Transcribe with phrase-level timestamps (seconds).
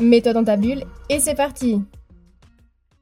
[0.00, 1.82] Mets-toi dans ta bulle et c'est parti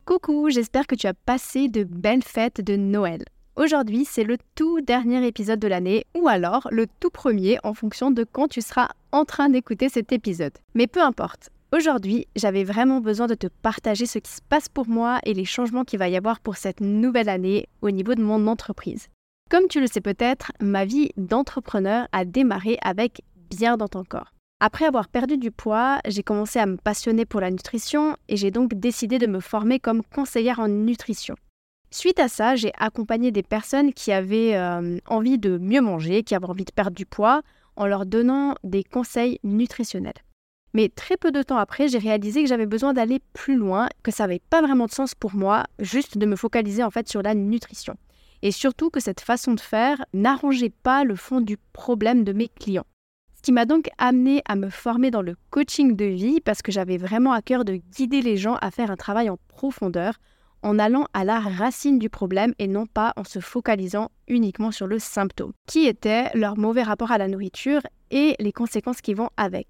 [0.04, 3.22] Coucou, j'espère que tu as passé de belles fêtes de Noël.
[3.54, 8.10] Aujourd'hui, c'est le tout dernier épisode de l'année, ou alors le tout premier en fonction
[8.10, 10.52] de quand tu seras en train d'écouter cet épisode.
[10.74, 14.88] Mais peu importe, aujourd'hui, j'avais vraiment besoin de te partager ce qui se passe pour
[14.88, 18.22] moi et les changements qu'il va y avoir pour cette nouvelle année au niveau de
[18.22, 19.08] mon entreprise.
[19.48, 24.32] Comme tu le sais peut-être, ma vie d'entrepreneur a démarré avec bien dans ton corps.
[24.62, 28.50] Après avoir perdu du poids, j'ai commencé à me passionner pour la nutrition et j'ai
[28.50, 31.34] donc décidé de me former comme conseillère en nutrition.
[31.90, 36.34] Suite à ça, j'ai accompagné des personnes qui avaient euh, envie de mieux manger, qui
[36.34, 37.40] avaient envie de perdre du poids,
[37.74, 40.12] en leur donnant des conseils nutritionnels.
[40.74, 44.10] Mais très peu de temps après, j'ai réalisé que j'avais besoin d'aller plus loin, que
[44.10, 47.22] ça n'avait pas vraiment de sens pour moi, juste de me focaliser en fait sur
[47.22, 47.96] la nutrition.
[48.42, 52.48] Et surtout que cette façon de faire n'arrangeait pas le fond du problème de mes
[52.48, 52.86] clients.
[53.40, 56.70] Ce qui m'a donc amené à me former dans le coaching de vie parce que
[56.70, 60.16] j'avais vraiment à cœur de guider les gens à faire un travail en profondeur
[60.62, 64.86] en allant à la racine du problème et non pas en se focalisant uniquement sur
[64.86, 67.80] le symptôme, qui était leur mauvais rapport à la nourriture
[68.10, 69.68] et les conséquences qui vont avec.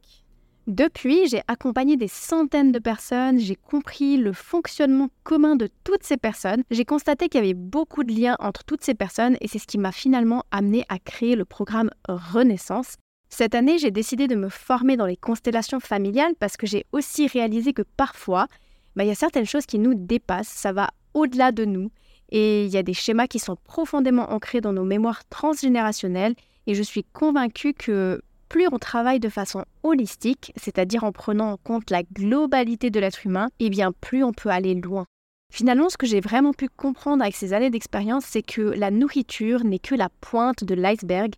[0.66, 6.16] Depuis, j'ai accompagné des centaines de personnes, j'ai compris le fonctionnement commun de toutes ces
[6.16, 9.60] personnes, j'ai constaté qu'il y avait beaucoup de liens entre toutes ces personnes et c'est
[9.60, 12.96] ce qui m'a finalement amené à créer le programme Renaissance,
[13.30, 17.28] cette année, j'ai décidé de me former dans les constellations familiales parce que j'ai aussi
[17.28, 18.48] réalisé que parfois,
[18.96, 21.90] bah, il y a certaines choses qui nous dépassent, ça va au-delà de nous,
[22.30, 26.34] et il y a des schémas qui sont profondément ancrés dans nos mémoires transgénérationnelles,
[26.66, 31.56] et je suis convaincue que plus on travaille de façon holistique, c'est-à-dire en prenant en
[31.56, 35.06] compte la globalité de l'être humain, et eh bien plus on peut aller loin.
[35.52, 39.64] Finalement, ce que j'ai vraiment pu comprendre avec ces années d'expérience, c'est que la nourriture
[39.64, 41.34] n'est que la pointe de l'iceberg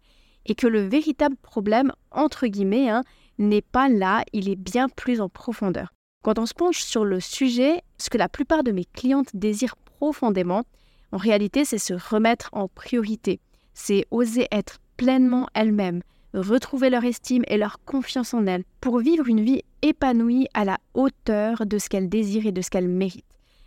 [0.46, 3.02] et que le véritable problème, entre guillemets, hein,
[3.38, 5.92] n'est pas là, il est bien plus en profondeur.
[6.22, 9.76] Quand on se penche sur le sujet, ce que la plupart de mes clientes désirent
[9.76, 10.62] profondément,
[11.10, 13.40] en réalité, c'est se remettre en priorité,
[13.74, 19.28] c'est oser être pleinement elles-mêmes, retrouver leur estime et leur confiance en elles, pour vivre
[19.28, 23.24] une vie épanouie à la hauteur de ce qu'elles désirent et de ce qu'elles méritent.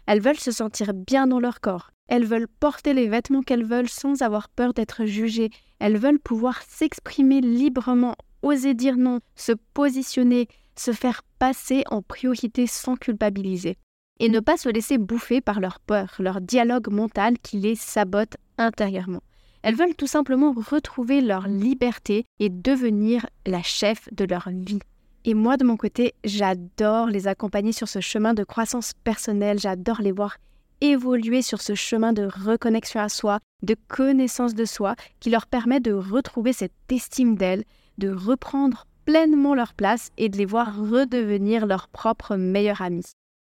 [0.07, 3.89] Elles veulent se sentir bien dans leur corps, elles veulent porter les vêtements qu'elles veulent
[3.89, 5.49] sans avoir peur d'être jugées.
[5.79, 12.67] Elles veulent pouvoir s'exprimer librement, oser dire non, se positionner, se faire passer en priorité
[12.67, 13.77] sans culpabiliser.
[14.19, 18.37] Et ne pas se laisser bouffer par leur peur, leur dialogue mental qui les sabote
[18.57, 19.23] intérieurement.
[19.61, 24.79] Elles veulent tout simplement retrouver leur liberté et devenir la chef de leur vie.
[25.25, 30.01] Et moi, de mon côté, j'adore les accompagner sur ce chemin de croissance personnelle, j'adore
[30.01, 30.37] les voir
[30.81, 35.79] évoluer sur ce chemin de reconnexion à soi, de connaissance de soi, qui leur permet
[35.79, 37.63] de retrouver cette estime d'elles,
[37.97, 43.03] de reprendre pleinement leur place et de les voir redevenir leur propre meilleur ami.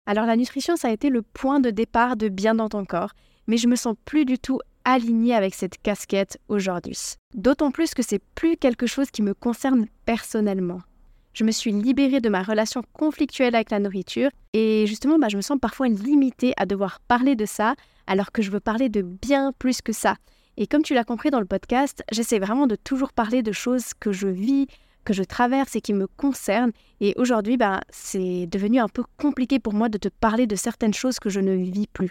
[0.06, 3.12] Alors la nutrition, ça a été le point de départ de bien dans ton corps,
[3.46, 6.98] mais je me sens plus du tout alignée avec cette casquette aujourd'hui.
[7.34, 10.80] D'autant plus que c'est plus quelque chose qui me concerne personnellement
[11.34, 15.36] je me suis libérée de ma relation conflictuelle avec la nourriture et justement, bah, je
[15.36, 17.74] me sens parfois limitée à devoir parler de ça
[18.06, 20.16] alors que je veux parler de bien plus que ça.
[20.56, 23.92] Et comme tu l'as compris dans le podcast, j'essaie vraiment de toujours parler de choses
[23.98, 24.68] que je vis,
[25.04, 26.70] que je traverse et qui me concernent.
[27.00, 30.94] Et aujourd'hui, bah, c'est devenu un peu compliqué pour moi de te parler de certaines
[30.94, 32.10] choses que je ne vis plus.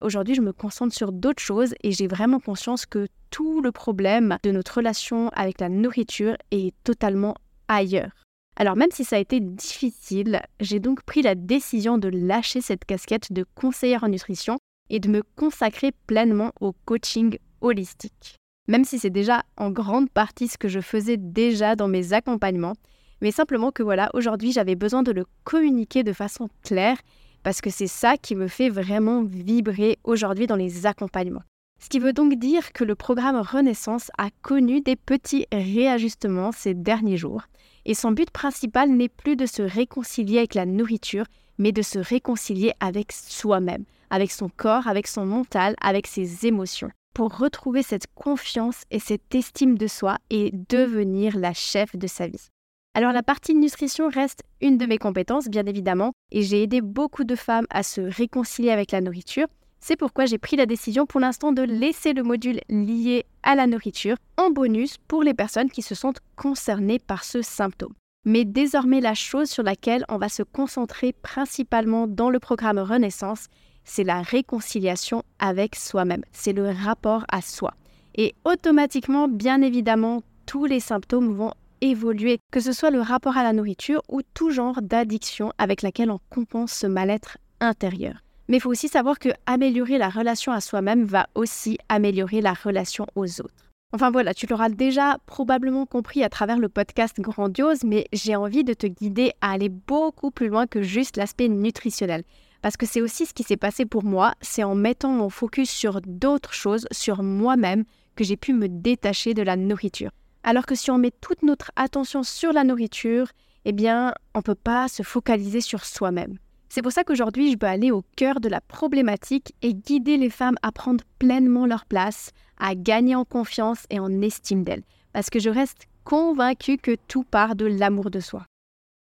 [0.00, 4.36] Aujourd'hui, je me concentre sur d'autres choses et j'ai vraiment conscience que tout le problème
[4.42, 7.36] de notre relation avec la nourriture est totalement
[7.68, 8.23] ailleurs.
[8.56, 12.84] Alors même si ça a été difficile, j'ai donc pris la décision de lâcher cette
[12.84, 14.58] casquette de conseillère en nutrition
[14.90, 18.36] et de me consacrer pleinement au coaching holistique.
[18.68, 22.74] Même si c'est déjà en grande partie ce que je faisais déjà dans mes accompagnements,
[23.20, 26.98] mais simplement que voilà, aujourd'hui j'avais besoin de le communiquer de façon claire
[27.42, 31.42] parce que c'est ça qui me fait vraiment vibrer aujourd'hui dans les accompagnements.
[31.82, 36.72] Ce qui veut donc dire que le programme Renaissance a connu des petits réajustements ces
[36.72, 37.42] derniers jours
[37.84, 41.26] et son but principal n'est plus de se réconcilier avec la nourriture,
[41.58, 46.90] mais de se réconcilier avec soi-même, avec son corps, avec son mental, avec ses émotions,
[47.14, 52.26] pour retrouver cette confiance et cette estime de soi et devenir la chef de sa
[52.26, 52.48] vie.
[52.94, 57.24] Alors la partie nutrition reste une de mes compétences, bien évidemment, et j'ai aidé beaucoup
[57.24, 59.48] de femmes à se réconcilier avec la nourriture.
[59.86, 63.66] C'est pourquoi j'ai pris la décision pour l'instant de laisser le module lié à la
[63.66, 67.92] nourriture en bonus pour les personnes qui se sentent concernées par ce symptôme.
[68.24, 73.48] Mais désormais, la chose sur laquelle on va se concentrer principalement dans le programme Renaissance,
[73.84, 77.74] c'est la réconciliation avec soi-même, c'est le rapport à soi.
[78.14, 81.52] Et automatiquement, bien évidemment, tous les symptômes vont
[81.82, 86.10] évoluer, que ce soit le rapport à la nourriture ou tout genre d'addiction avec laquelle
[86.10, 88.23] on compense ce mal-être intérieur.
[88.48, 92.52] Mais il faut aussi savoir que améliorer la relation à soi-même va aussi améliorer la
[92.52, 93.70] relation aux autres.
[93.92, 98.64] Enfin voilà, tu l'auras déjà probablement compris à travers le podcast Grandiose, mais j'ai envie
[98.64, 102.24] de te guider à aller beaucoup plus loin que juste l'aspect nutritionnel.
[102.60, 105.70] Parce que c'est aussi ce qui s'est passé pour moi, c'est en mettant mon focus
[105.70, 107.84] sur d'autres choses, sur moi-même,
[108.16, 110.10] que j'ai pu me détacher de la nourriture.
[110.42, 113.28] Alors que si on met toute notre attention sur la nourriture,
[113.64, 116.38] eh bien, on ne peut pas se focaliser sur soi-même.
[116.74, 120.28] C'est pour ça qu'aujourd'hui, je veux aller au cœur de la problématique et guider les
[120.28, 124.82] femmes à prendre pleinement leur place, à gagner en confiance et en estime d'elles.
[125.12, 128.44] Parce que je reste convaincue que tout part de l'amour de soi.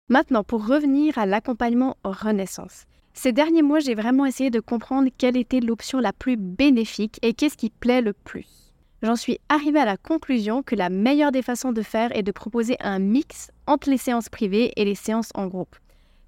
[0.09, 2.87] Maintenant, pour revenir à l'accompagnement Renaissance.
[3.15, 7.35] Ces derniers mois, j'ai vraiment essayé de comprendre quelle était l'option la plus bénéfique et
[7.35, 8.49] qu'est-ce qui plaît le plus
[9.03, 12.33] j'en suis arrivée à la conclusion que la meilleure des façons de faire est de
[12.33, 15.77] proposer un mix entre les séances privées et les séances en groupe.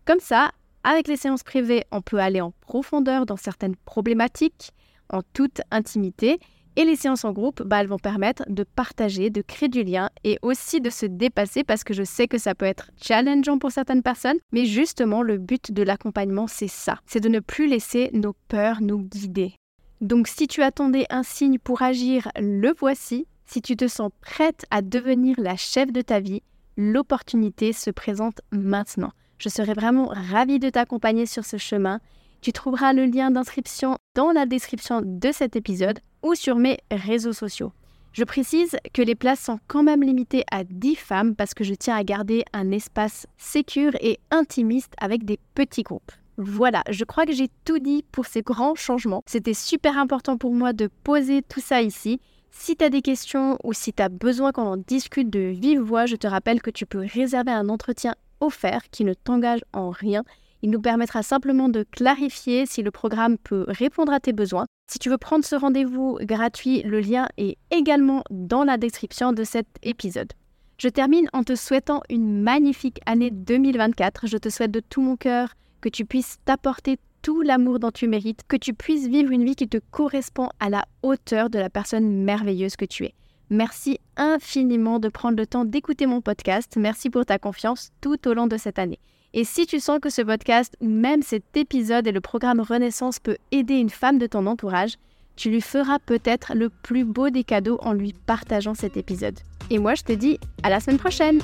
[0.07, 0.53] Comme ça,
[0.85, 4.73] avec les séances privées, on peut aller en profondeur dans certaines problématiques,
[5.11, 6.39] en toute intimité,
[6.75, 10.09] et les séances en groupe, bah, elles vont permettre de partager, de créer du lien
[10.25, 13.71] et aussi de se dépasser parce que je sais que ça peut être challengeant pour
[13.71, 18.11] certaines personnes, mais justement le but de l'accompagnement, c'est ça, c'est de ne plus laisser
[18.15, 19.55] nos peurs nous guider.
[20.01, 23.27] Donc si tu attendais un signe pour agir, le voici.
[23.45, 26.43] Si tu te sens prête à devenir la chef de ta vie,
[26.79, 29.13] l'opportunité se présente maintenant.
[29.43, 31.99] Je serais vraiment ravie de t'accompagner sur ce chemin.
[32.43, 37.33] Tu trouveras le lien d'inscription dans la description de cet épisode ou sur mes réseaux
[37.33, 37.73] sociaux.
[38.13, 41.75] Je précise que les places sont quand même limitées à 10 femmes parce que je
[41.75, 46.13] tiens à garder un espace sécure et intimiste avec des petits groupes.
[46.37, 49.25] Voilà, je crois que j'ai tout dit pour ces grands changements.
[49.27, 52.21] C'était super important pour moi de poser tout ça ici.
[52.53, 55.81] Si tu as des questions ou si tu as besoin qu'on en discute de vive
[55.81, 59.91] voix, je te rappelle que tu peux réserver un entretien offert qui ne t'engage en
[59.91, 60.25] rien.
[60.61, 64.67] Il nous permettra simplement de clarifier si le programme peut répondre à tes besoins.
[64.91, 69.45] Si tu veux prendre ce rendez-vous gratuit, le lien est également dans la description de
[69.45, 70.33] cet épisode.
[70.79, 74.27] Je termine en te souhaitant une magnifique année 2024.
[74.27, 78.09] Je te souhaite de tout mon cœur que tu puisses t'apporter tout l'amour dont tu
[78.09, 81.71] mérites, que tu puisses vivre une vie qui te correspond à la hauteur de la
[81.71, 83.15] personne merveilleuse que tu es.
[83.53, 86.79] Merci infiniment de prendre le temps d'écouter mon podcast.
[86.79, 88.99] Merci pour ta confiance tout au long de cette année.
[89.35, 93.19] Et si tu sens que ce podcast ou même cet épisode et le programme Renaissance
[93.19, 94.95] peut aider une femme de ton entourage,
[95.37, 99.39] tu lui feras peut-être le plus beau des cadeaux en lui partageant cet épisode.
[99.69, 101.39] Et moi, je te dis à la semaine prochaine.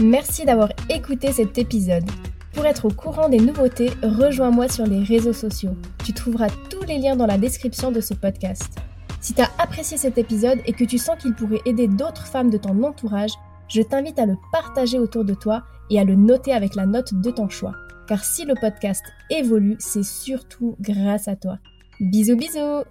[0.00, 2.08] Merci d'avoir écouté cet épisode.
[2.52, 5.74] Pour être au courant des nouveautés, rejoins-moi sur les réseaux sociaux.
[6.04, 8.78] Tu trouveras tous les liens dans la description de ce podcast.
[9.28, 12.48] Si tu as apprécié cet épisode et que tu sens qu'il pourrait aider d'autres femmes
[12.48, 13.32] de ton entourage,
[13.68, 17.12] je t'invite à le partager autour de toi et à le noter avec la note
[17.12, 17.74] de ton choix.
[18.06, 21.58] Car si le podcast évolue, c'est surtout grâce à toi.
[22.00, 22.84] Bisous bisous